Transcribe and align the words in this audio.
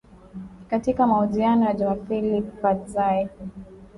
Katika 0.69 1.07
mahojiano 1.07 1.65
ya 1.65 1.73
Jumapili 1.73 2.43
Fadzayi 2.61 3.27